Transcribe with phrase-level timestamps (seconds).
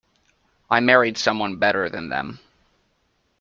[0.67, 2.39] I married someone better than them.